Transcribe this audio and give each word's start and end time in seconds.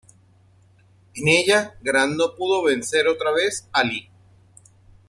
En 1.13 1.27
ella 1.27 1.75
Grant 1.81 2.15
no 2.15 2.33
pudo 2.35 2.63
vencer 2.63 3.07
otra 3.07 3.31
vez 3.31 3.67
a 3.71 3.83
Lee. 3.83 4.09